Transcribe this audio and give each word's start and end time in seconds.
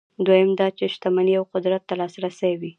دویم 0.25 0.49
دا 0.59 0.67
چې 0.77 0.83
شتمنۍ 0.93 1.33
او 1.39 1.43
قدرت 1.53 1.81
ته 1.89 1.93
لاسرسی 1.99 2.53
وي. 2.59 2.69